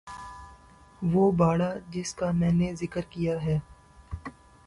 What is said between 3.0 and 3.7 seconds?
کیا ہے